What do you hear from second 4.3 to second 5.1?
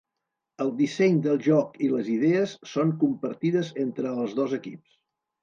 dos equips.